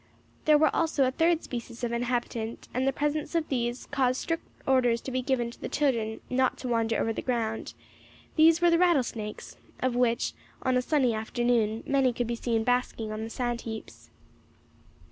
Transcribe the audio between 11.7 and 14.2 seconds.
many could be seen basking on the sand heaps.